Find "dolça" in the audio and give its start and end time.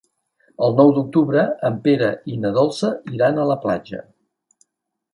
2.57-2.93